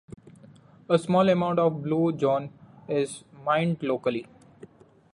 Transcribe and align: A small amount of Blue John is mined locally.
A 0.89 0.97
small 0.97 1.29
amount 1.29 1.59
of 1.59 1.83
Blue 1.83 2.11
John 2.11 2.49
is 2.87 3.23
mined 3.45 3.83
locally. 3.83 4.25